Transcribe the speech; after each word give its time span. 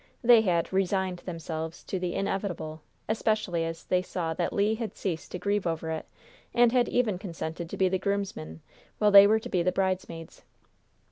They 0.23 0.41
had 0.41 0.73
"resigned" 0.73 1.19
themselves 1.19 1.83
"to 1.83 1.99
the 1.99 2.15
inevitable," 2.15 2.81
especially 3.07 3.65
as 3.65 3.83
they 3.83 4.01
saw 4.01 4.33
that 4.33 4.51
Le 4.51 4.73
had 4.73 4.95
ceased 4.97 5.31
to 5.31 5.37
grieve 5.37 5.67
over 5.67 5.91
it, 5.91 6.07
and 6.55 6.71
had 6.71 6.89
even 6.89 7.19
consented 7.19 7.69
to 7.69 7.77
be 7.77 7.87
the 7.87 7.99
groomsman, 7.99 8.61
while 8.97 9.11
they 9.11 9.27
were 9.27 9.37
to 9.37 9.47
be 9.49 9.61
the 9.61 9.71
bridesmaids. 9.71 10.41